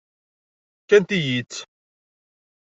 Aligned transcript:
Fkant-iyi-tt. 0.81 1.61